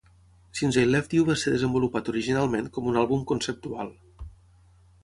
[0.59, 3.95] "Since I Left You" va ser desenvolupat originalment com un àlbum conceptual.